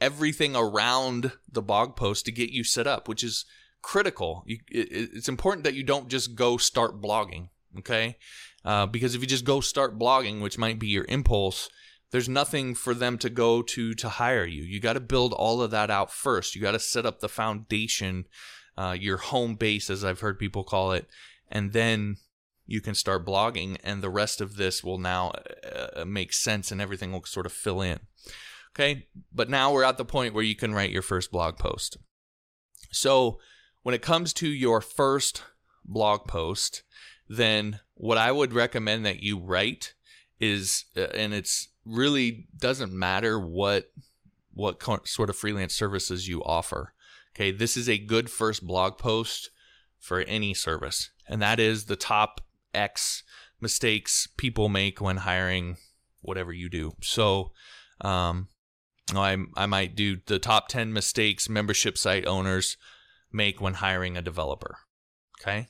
[0.00, 3.44] Everything around the blog post to get you set up, which is
[3.82, 4.42] critical.
[4.46, 7.48] You, it, it's important that you don't just go start blogging.
[7.78, 8.16] Okay,
[8.64, 11.70] uh, because if you just go start blogging, which might be your impulse,
[12.10, 14.62] there's nothing for them to go to to hire you.
[14.62, 16.54] You got to build all of that out first.
[16.54, 18.26] You got to set up the foundation,
[18.76, 21.06] uh, your home base, as I've heard people call it,
[21.50, 22.16] and then
[22.66, 25.32] you can start blogging, and the rest of this will now
[25.64, 28.00] uh, make sense, and everything will sort of fill in.
[28.74, 31.98] Okay, but now we're at the point where you can write your first blog post.
[32.90, 33.38] So
[33.82, 35.42] when it comes to your first
[35.84, 36.82] blog post,
[37.36, 39.94] then what I would recommend that you write
[40.38, 43.90] is, uh, and it's really doesn't matter what
[44.54, 46.92] what sort of freelance services you offer.
[47.34, 49.50] Okay, this is a good first blog post
[49.98, 52.42] for any service, and that is the top
[52.74, 53.22] X
[53.60, 55.78] mistakes people make when hiring
[56.20, 56.92] whatever you do.
[57.00, 57.52] So,
[58.02, 58.48] um,
[59.14, 62.76] I I might do the top ten mistakes membership site owners
[63.32, 64.76] make when hiring a developer.
[65.40, 65.68] Okay,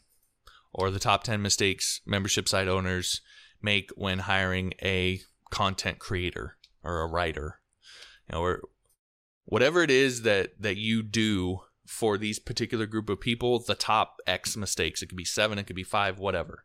[0.73, 3.21] or the top 10 mistakes membership site owners
[3.61, 7.61] make when hiring a content creator or a writer.
[8.29, 8.63] You know or
[9.45, 14.19] whatever it is that that you do for these particular group of people the top
[14.27, 16.65] x mistakes it could be 7 it could be 5 whatever.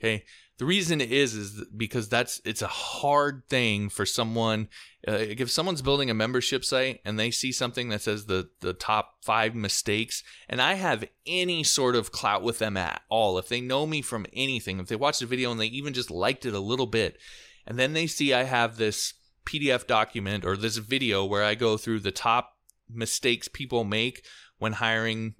[0.00, 0.24] Okay
[0.58, 4.68] the reason is is because that's it's a hard thing for someone.
[5.06, 8.72] Uh, if someone's building a membership site and they see something that says the the
[8.72, 13.48] top five mistakes, and I have any sort of clout with them at all, if
[13.48, 16.46] they know me from anything, if they watched the video and they even just liked
[16.46, 17.18] it a little bit,
[17.66, 19.12] and then they see I have this
[19.44, 22.56] PDF document or this video where I go through the top
[22.88, 24.24] mistakes people make
[24.58, 25.34] when hiring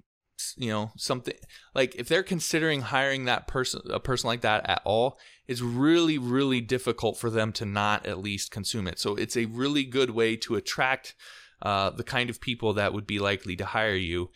[0.55, 1.33] you know something
[1.73, 6.17] like if they're considering hiring that person a person like that at all it's really
[6.17, 8.99] really difficult for them to not at least consume it.
[8.99, 11.15] So it's a really good way to attract
[11.61, 14.29] uh, the kind of people that would be likely to hire you.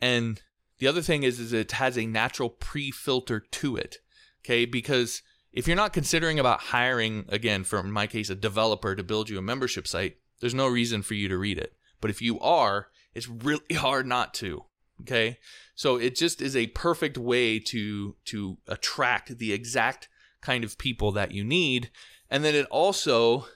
[0.00, 0.40] And
[0.78, 3.98] the other thing is is it has a natural pre-filter to it
[4.44, 4.64] okay?
[4.64, 9.28] Because if you're not considering about hiring again for my case a developer to build
[9.28, 11.74] you a membership site there's no reason for you to read it.
[12.00, 14.64] But if you are it's really hard not to
[15.02, 15.38] Okay.
[15.74, 20.08] So it just is a perfect way to to attract the exact
[20.40, 21.90] kind of people that you need.
[22.30, 23.46] And then it also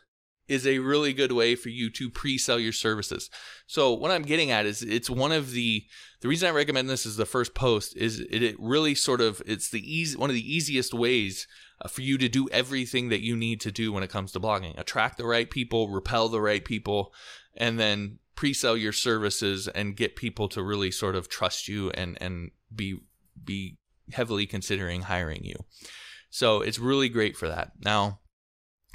[0.49, 3.31] is a really good way for you to pre-sell your services.
[3.67, 5.85] So what I'm getting at is it's one of the
[6.21, 9.43] the reason I recommend this is the first post is it, it really sort of
[9.47, 11.47] it's the easy one of the easiest ways
[11.81, 14.41] uh, for you to do everything that you need to do when it comes to
[14.41, 14.79] blogging.
[14.79, 17.13] Attract the right people, repel the right people,
[17.57, 22.17] and then pre-sell your services and get people to really sort of trust you and
[22.21, 22.99] and be
[23.45, 23.79] be
[24.13, 25.57] heavily considering hiring you.
[26.31, 27.73] So it's really great for that.
[27.85, 28.21] Now,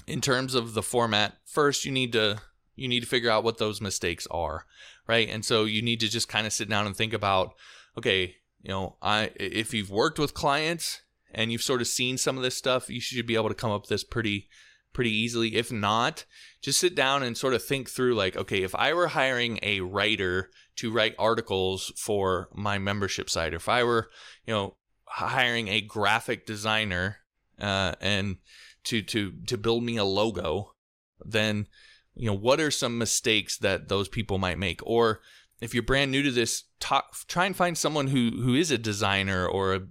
[0.08, 2.42] in terms of the format, first you need to
[2.76, 4.66] you need to figure out what those mistakes are,
[5.08, 5.28] right?
[5.30, 7.54] And so you need to just kind of sit down and think about,
[7.98, 12.38] okay, you know, I if you've worked with clients and you've sort of seen some
[12.38, 14.48] of this stuff, you should be able to come up with this pretty
[14.94, 15.56] pretty easily.
[15.56, 16.26] If not,
[16.62, 19.82] just sit down and sort of think through like, okay, if I were hiring a
[19.82, 24.10] writer to write articles for my membership site, if I were,
[24.46, 27.18] you know, hiring a graphic designer
[27.60, 28.38] uh, and
[28.86, 30.74] to to to build me a logo,
[31.24, 31.68] then
[32.16, 35.22] you know what are some mistakes that those people might make or
[35.62, 38.78] if you're brand new to this talk try and find someone who who is a
[38.78, 39.82] designer or a,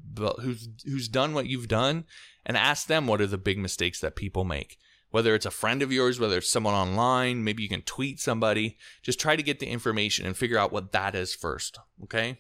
[0.41, 2.05] who's who's done what you've done
[2.45, 4.79] and ask them what are the big mistakes that people make
[5.17, 8.77] whether it's a friend of yours whether it's someone online maybe you can tweet somebody
[9.03, 12.39] just try to get the information and figure out what that is first okay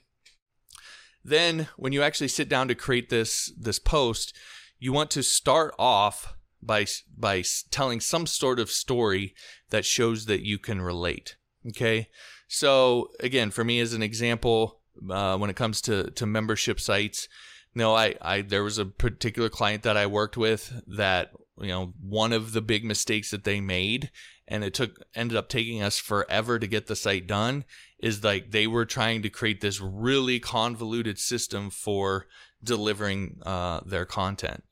[1.24, 4.36] then when you actually sit down to create this this post
[4.78, 6.86] you want to start off by
[7.16, 9.34] by telling some sort of story
[9.70, 11.36] that shows that you can relate.
[11.68, 12.08] Okay,
[12.48, 17.28] so again, for me as an example, uh, when it comes to to membership sites,
[17.74, 21.30] know, I I there was a particular client that I worked with that
[21.61, 24.11] you know one of the big mistakes that they made
[24.49, 27.64] and it took ended up taking us forever to get the site done
[27.99, 32.27] is like they were trying to create this really convoluted system for
[32.62, 34.64] delivering uh, their content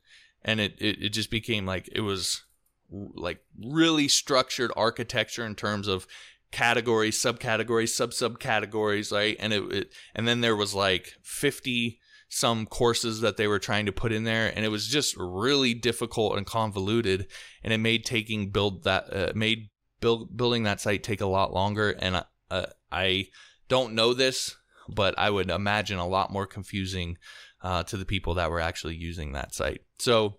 [0.44, 2.42] and it, it, it just became like it was
[2.90, 6.06] like really structured architecture in terms of
[6.54, 9.36] categories, subcategories, sub subcategories, right?
[9.40, 11.98] And it, it, and then there was like 50
[12.34, 15.72] some courses that they were trying to put in there and it was just really
[15.72, 17.26] difficult and convoluted
[17.62, 19.70] and it made taking build that uh, made
[20.00, 23.28] build building that site take a lot longer and uh, I
[23.68, 24.56] don't know this
[24.88, 27.16] but I would imagine a lot more confusing
[27.62, 29.80] uh, to the people that were actually using that site.
[29.98, 30.38] So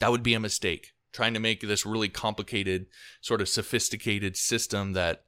[0.00, 0.88] that would be a mistake.
[1.12, 2.86] Trying to make this really complicated,
[3.20, 5.24] sort of sophisticated system that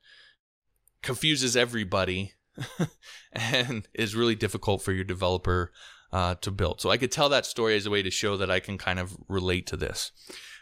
[1.02, 2.32] confuses everybody
[3.32, 5.72] and is really difficult for your developer
[6.12, 6.80] uh, to build.
[6.80, 8.98] So I could tell that story as a way to show that I can kind
[8.98, 10.12] of relate to this.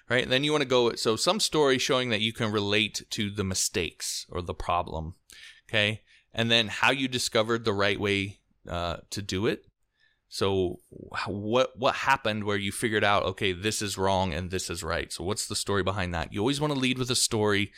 [0.08, 0.24] Right.
[0.24, 3.30] And then you want to go, so some story showing that you can relate to
[3.30, 5.14] the mistakes or the problem.
[5.68, 6.02] Okay.
[6.34, 9.64] And then how you discovered the right way uh, to do it
[10.32, 10.78] so
[11.26, 15.12] what what happened where you figured out okay this is wrong and this is right?
[15.12, 16.32] So what's the story behind that?
[16.32, 17.72] You always want to lead with a story.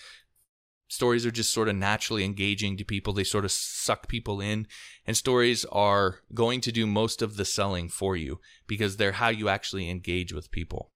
[0.93, 3.15] Stories are just sort of naturally engaging to people.
[3.15, 4.67] They sort of suck people in
[5.07, 9.31] and stories are going to do most of the selling for you because they're how
[9.31, 10.93] you actually engage with people.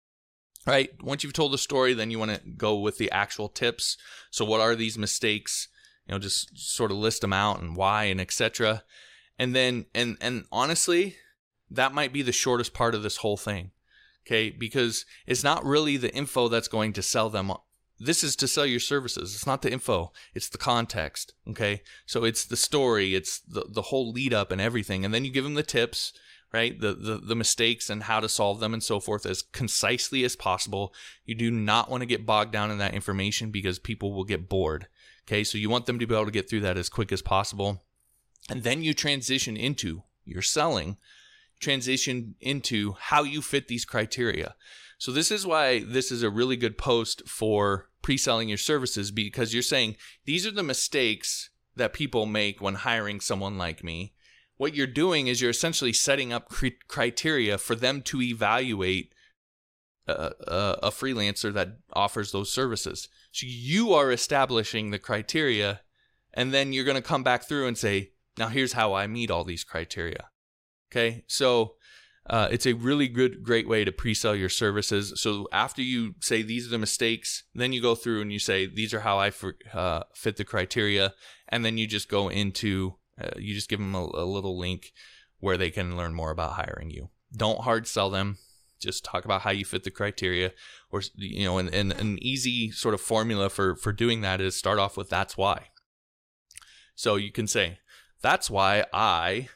[0.68, 0.90] Right?
[1.02, 3.96] Once you've told the story, then you want to go with the actual tips.
[4.32, 5.70] So what are these mistakes?
[6.06, 8.84] You know, just sort of list them out and why and etc.
[9.40, 11.16] And then and and honestly,
[11.72, 13.72] that might be the shortest part of this whole thing.
[14.28, 17.54] Okay, because it's not really the info that's going to sell them.
[18.00, 19.34] This is to sell your services.
[19.34, 21.34] It's not the info, it's the context.
[21.50, 25.06] Okay, so it's the story, it's the, the whole lead up and everything.
[25.06, 26.14] And then you give them the tips,
[26.54, 26.80] right?
[26.80, 30.36] The, the, the mistakes and how to solve them and so forth as concisely as
[30.36, 30.94] possible.
[31.26, 34.50] You do not want to get bogged down in that information because people will get
[34.50, 34.88] bored.
[35.28, 37.22] Okay, so you want them to be able to get through that as quick as
[37.22, 37.84] possible.
[38.50, 40.98] And then you transition into your selling
[41.60, 44.56] transition into how you fit these criteria.
[44.98, 49.54] So this is why this is a really good post for pre-selling your services because
[49.54, 54.14] you're saying these are the mistakes that people make when hiring someone like me.
[54.58, 59.14] What you're doing is you're essentially setting up cr- criteria for them to evaluate
[60.08, 63.10] a, a, a freelancer that offers those services.
[63.32, 65.82] So you are establishing the criteria,
[66.34, 69.32] and then you're going to come back through and say, now here's how I meet
[69.32, 70.30] all these criteria.
[70.92, 71.76] Okay, so
[72.28, 75.14] uh, it's a really good, great way to pre-sell your services.
[75.22, 78.66] So after you say these are the mistakes, then you go through and you say
[78.66, 79.32] these are how I
[79.74, 81.14] uh, fit the criteria,
[81.50, 84.92] and then you just go into uh, you just give them a, a little link
[85.40, 87.10] where they can learn more about hiring you.
[87.36, 88.38] Don't hard sell them.
[88.82, 90.52] Just talk about how you fit the criteria,
[90.92, 94.56] or you know, and, and an easy sort of formula for for doing that is
[94.56, 95.68] start off with that's why.
[96.96, 97.80] So you can say
[98.22, 99.50] that's why I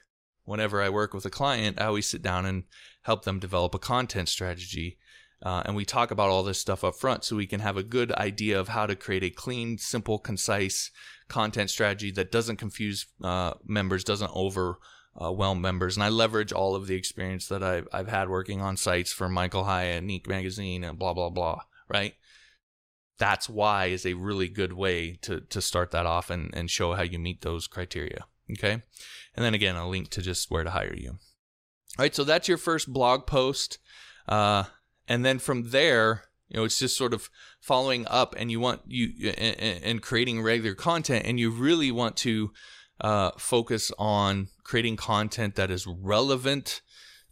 [0.50, 2.64] whenever I work with a client, I always sit down and
[3.04, 4.98] help them develop a content strategy.
[5.44, 7.84] Uh, and we talk about all this stuff up front so we can have a
[7.84, 10.90] good idea of how to create a clean, simple, concise
[11.28, 15.96] content strategy that doesn't confuse uh, members, doesn't overwhelm members.
[15.96, 19.30] And I leverage all of the experience that I've, I've had working on sites for
[19.30, 22.16] Michael Hyatt, Neek Magazine, and blah, blah, blah, right?
[23.20, 26.96] That's why is a really good way to, to start that off and, and show
[26.96, 28.26] how you meet those criteria.
[28.52, 28.82] Okay.
[29.36, 31.12] And then again, a link to just where to hire you.
[31.98, 32.16] All right.
[32.16, 33.80] So that's your first blog post.
[34.28, 34.66] Uh,
[35.08, 37.30] and then from there, you know, it's just sort of
[37.62, 42.18] following up, and you want you and, and creating regular content, and you really want
[42.18, 42.52] to
[43.02, 46.82] uh, focus on creating content that is relevant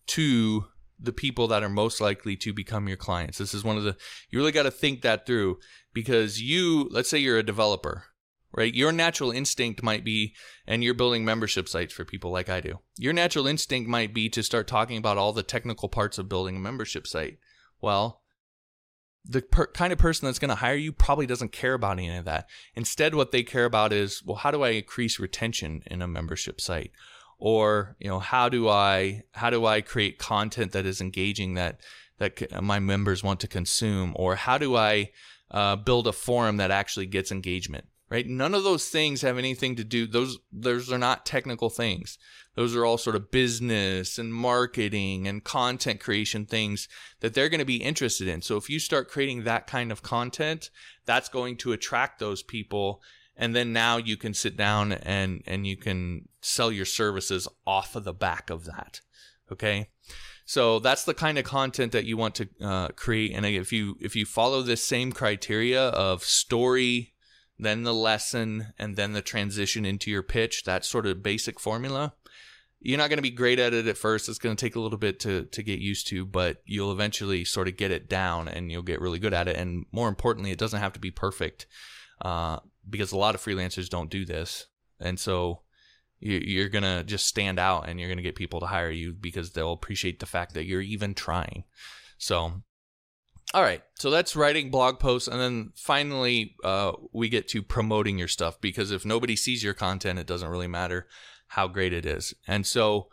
[0.08, 0.66] to
[1.00, 3.38] the people that are most likely to become your clients.
[3.38, 3.96] This is one of the
[4.30, 5.58] you really got to think that through
[5.94, 8.06] because you, let's say you're a developer,
[8.52, 8.74] right?
[8.74, 10.34] Your natural instinct might be,
[10.66, 12.80] and you're building membership sites for people like I do.
[12.98, 16.56] Your natural instinct might be to start talking about all the technical parts of building
[16.56, 17.40] a membership site.
[17.82, 18.22] Well,
[19.30, 22.16] the per- kind of person that's going to hire you probably doesn't care about any
[22.16, 22.48] of that.
[22.76, 26.62] Instead, what they care about is, well, how do I increase retention in a membership
[26.62, 26.92] site?
[27.40, 31.82] Or, you know, how do I how do I create content that is engaging that
[32.18, 34.14] that my members want to consume?
[34.16, 35.12] Or how do I
[35.52, 37.86] uh, build a forum that actually gets engagement?
[38.10, 38.26] Right?
[38.26, 40.08] None of those things have anything to do.
[40.08, 42.18] Those those are not technical things.
[42.56, 46.88] Those are all sort of business and marketing and content creation things
[47.20, 48.42] that they're going to be interested in.
[48.42, 50.70] So if you start creating that kind of content,
[51.06, 53.02] that's going to attract those people.
[53.36, 57.96] And then now you can sit down and, and you can sell your services off
[57.96, 59.02] of the back of that.
[59.52, 59.90] Okay.
[60.46, 63.34] So that's the kind of content that you want to uh, create.
[63.34, 67.14] And if you if you follow this same criteria of story,
[67.60, 72.14] then the lesson, and then the transition into your pitch, that sort of basic formula,
[72.80, 74.30] you're not going to be great at it at first.
[74.30, 77.44] It's going to take a little bit to to get used to, but you'll eventually
[77.44, 79.56] sort of get it down, and you'll get really good at it.
[79.58, 81.66] And more importantly, it doesn't have to be perfect,
[82.22, 84.68] uh, because a lot of freelancers don't do this,
[85.00, 85.62] and so
[86.20, 89.52] you, are gonna just stand out, and you're gonna get people to hire you because
[89.52, 91.64] they'll appreciate the fact that you're even trying.
[92.18, 92.62] So.
[93.54, 98.18] All right, so that's writing blog posts, and then finally uh, we get to promoting
[98.18, 101.08] your stuff because if nobody sees your content, it doesn't really matter
[101.48, 102.34] how great it is.
[102.46, 103.08] And so,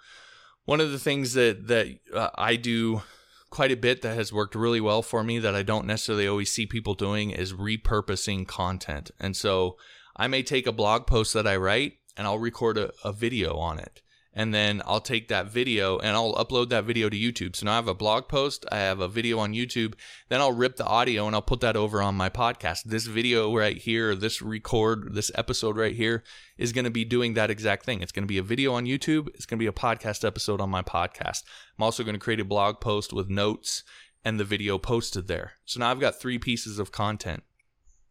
[0.65, 3.03] one of the things that that uh, I do
[3.51, 6.51] quite a bit that has worked really well for me that I don't necessarily always
[6.51, 9.13] see people doing is repurposing content.
[9.21, 9.77] And so,
[10.17, 13.55] I may take a blog post that I write and I'll record a, a video
[13.57, 14.03] on it
[14.35, 17.55] and then I'll take that video and I'll upload that video to YouTube.
[17.57, 19.95] So now I have a blog post, I have a video on YouTube,
[20.29, 22.85] then I'll rip the audio and I'll put that over on my podcast.
[22.85, 26.25] This video right here, this record, this episode right here
[26.59, 28.03] is going to be doing that exact thing.
[28.03, 30.61] It's going to be a video on YouTube, it's going to be a podcast episode
[30.61, 31.45] on my podcast.
[31.79, 33.85] I'm also going to create a blog post with notes
[34.25, 35.53] and the video posted there.
[35.65, 37.45] So now I've got three pieces of content.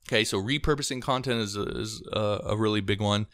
[0.07, 3.27] Okay, so repurposing content is a, is a, a really big one.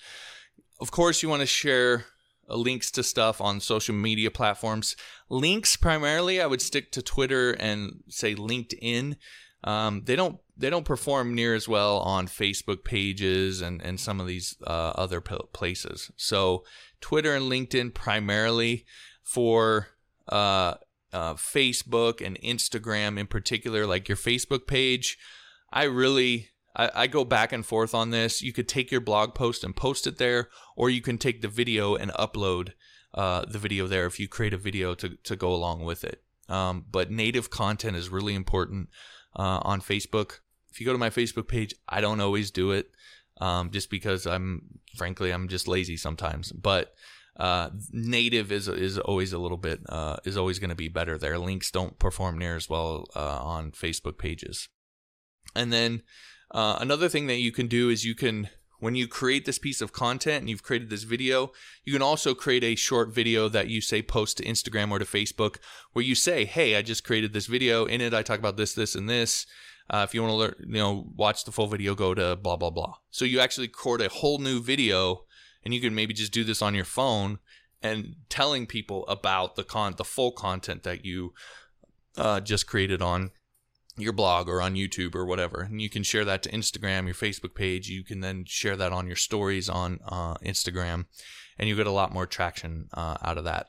[0.79, 2.05] Of course, you want to share
[2.50, 4.95] links to stuff on social media platforms.
[5.30, 9.16] Links primarily, I would stick to Twitter and say LinkedIn.
[9.64, 14.20] Um, they don't they don't perform near as well on Facebook pages and and some
[14.20, 16.12] of these uh, other places.
[16.16, 16.64] So
[17.02, 18.86] Twitter and LinkedIn primarily
[19.24, 19.88] for
[20.28, 20.76] uh,
[21.12, 23.86] uh, Facebook and Instagram in particular.
[23.86, 25.18] Like your Facebook page,
[25.72, 28.41] I really I, I go back and forth on this.
[28.41, 31.49] You could take your blog post and post it there, or you can take the
[31.49, 32.71] video and upload
[33.13, 36.23] uh, the video there if you create a video to, to go along with it.
[36.47, 38.89] Um, but native content is really important
[39.38, 40.39] uh, on Facebook.
[40.71, 42.89] If you go to my Facebook page, I don't always do it
[43.41, 46.51] um, just because I'm, frankly, I'm just lazy sometimes.
[46.53, 46.93] But
[47.36, 51.17] uh, native is is always a little bit uh, is always going to be better
[51.17, 51.38] there.
[51.38, 54.69] Links don't perform near as well uh, on Facebook pages.
[55.55, 56.03] And then
[56.52, 59.82] uh, another thing that you can do is you can, when you create this piece
[59.82, 61.52] of content and you've created this video,
[61.84, 65.06] you can also create a short video that you say post to Instagram or to
[65.06, 65.58] Facebook
[65.93, 67.86] where you say, Hey, I just created this video.
[67.86, 69.45] In it, I talk about this, this, and this.
[69.89, 72.56] Uh, if you want to learn, you know, watch the full video, go to blah,
[72.56, 72.95] blah, blah.
[73.10, 75.26] So you actually record a whole new video
[75.64, 77.39] and you can maybe just do this on your phone
[77.82, 81.34] and telling people about the con, the full content that you
[82.18, 83.32] uh, just created on
[84.00, 85.62] your blog or on YouTube or whatever.
[85.62, 87.89] And you can share that to Instagram, your Facebook page.
[87.89, 91.06] You can then share that on your stories on uh, Instagram,
[91.58, 93.68] and you get a lot more traction uh, out of that.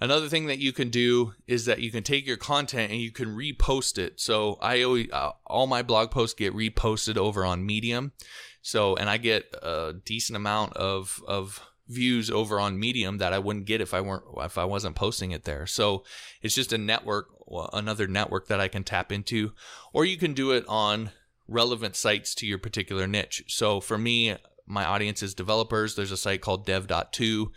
[0.00, 3.12] Another thing that you can do is that you can take your content and you
[3.12, 4.20] can repost it.
[4.20, 8.12] So I always uh, all my blog posts get reposted over on Medium.
[8.60, 13.38] So and I get a decent amount of of views over on Medium that I
[13.38, 15.66] wouldn't get if I weren't if I wasn't posting it there.
[15.66, 16.04] So
[16.42, 17.28] it's just a network,
[17.72, 19.52] another network that I can tap into,
[19.92, 21.10] or you can do it on
[21.46, 23.44] relevant sites to your particular niche.
[23.48, 25.94] So for me, my audience is developers.
[25.94, 27.52] There's a site called dev.to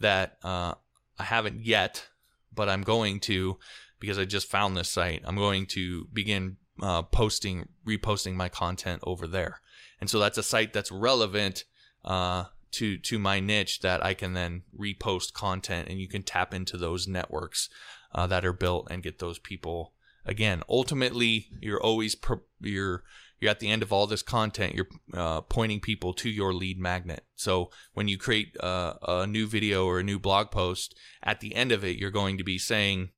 [0.00, 0.74] that uh,
[1.18, 2.08] I haven't yet,
[2.54, 3.58] but I'm going to
[4.00, 5.22] because I just found this site.
[5.24, 9.60] I'm going to begin uh, posting, reposting my content over there,
[10.00, 11.64] and so that's a site that's relevant
[12.04, 16.54] uh, to to my niche that I can then repost content, and you can tap
[16.54, 17.68] into those networks
[18.14, 19.94] uh, that are built and get those people.
[20.24, 22.16] Again, ultimately, you're always
[22.60, 23.02] you're
[23.40, 26.78] you're at the end of all this content you're uh, pointing people to your lead
[26.78, 31.40] magnet so when you create uh, a new video or a new blog post at
[31.40, 33.10] the end of it you're going to be saying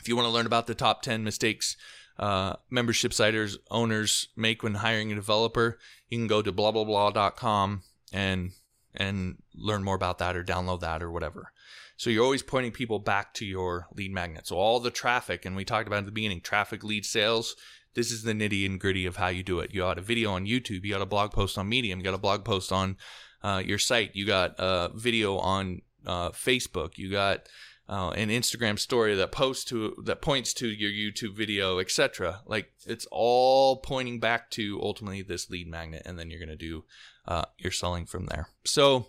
[0.00, 1.76] if you want to learn about the top 10 mistakes
[2.18, 5.78] uh, membership siters owners make when hiring a developer
[6.08, 7.82] you can go to blah blah blah.com
[8.12, 8.52] and
[8.94, 11.52] and learn more about that or download that or whatever
[11.96, 15.56] so you're always pointing people back to your lead magnet so all the traffic and
[15.56, 17.56] we talked about at the beginning traffic lead sales
[17.94, 19.72] this is the nitty and gritty of how you do it.
[19.72, 22.14] You got a video on YouTube, you got a blog post on Medium, you got
[22.14, 22.96] a blog post on
[23.42, 27.48] uh, your site, you got a video on uh, Facebook, you got
[27.88, 32.40] uh, an Instagram story that posts to that points to your YouTube video, etc.
[32.46, 36.84] Like it's all pointing back to ultimately this lead magnet, and then you're gonna do
[37.26, 38.48] uh, your selling from there.
[38.64, 39.06] So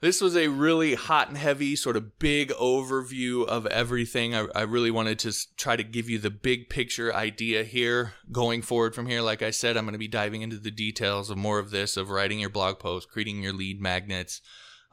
[0.00, 4.34] this was a really hot and heavy, sort of big overview of everything.
[4.34, 8.60] I, I, really wanted to try to give you the big picture idea here going
[8.60, 9.22] forward from here.
[9.22, 11.96] Like I said, I'm going to be diving into the details of more of this,
[11.96, 14.42] of writing your blog post, creating your lead magnets,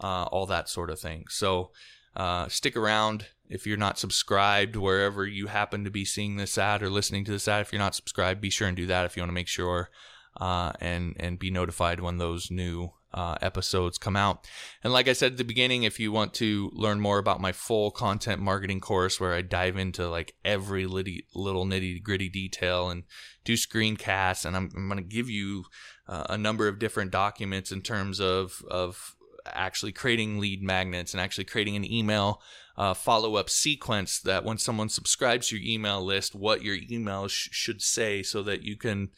[0.02, 1.26] uh, all that sort of thing.
[1.30, 1.72] So
[2.16, 6.82] uh, stick around if you're not subscribed wherever you happen to be seeing this ad
[6.82, 7.62] or listening to this ad.
[7.62, 9.90] If you're not subscribed, be sure and do that if you want to make sure
[10.38, 14.48] uh, and and be notified when those new uh, episodes come out.
[14.84, 17.52] And like I said at the beginning, if you want to learn more about my
[17.52, 22.90] full content marketing course where I dive into like every litty, little nitty gritty detail
[22.90, 23.04] and
[23.46, 25.66] do screencasts, and I'm, I'm going to give you
[26.08, 29.16] uh, a number of different documents in terms of of
[29.46, 32.42] actually creating lead magnets and actually creating an email
[32.78, 37.28] uh, follow up sequence that when someone subscribes to your email list, what your email
[37.28, 39.10] sh- should say so that you can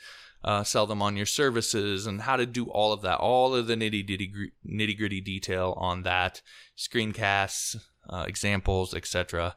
[0.46, 3.66] uh, sell them on your services and how to do all of that, all of
[3.66, 6.43] the nitty gritty nitty gritty detail on that,
[6.78, 7.76] screencasts,
[8.08, 9.56] uh, examples, etc.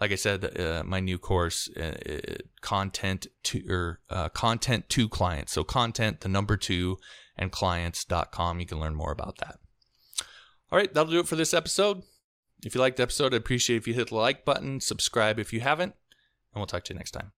[0.00, 5.52] Like I said, uh, my new course, uh, content to or uh, content to clients.
[5.52, 6.98] So content, the number two,
[7.36, 8.60] and clients.com.
[8.60, 9.58] You can learn more about that.
[10.70, 12.04] All right, that'll do it for this episode.
[12.64, 15.52] If you liked the episode, I'd appreciate if you hit the like button, subscribe if
[15.52, 15.94] you haven't,
[16.52, 17.32] and we'll talk to you next time.